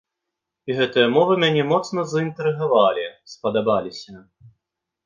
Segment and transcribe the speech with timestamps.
[0.69, 3.05] І гэтыя мовы мяне моцна заінтрыгавалі,
[3.37, 4.29] спадабаліся.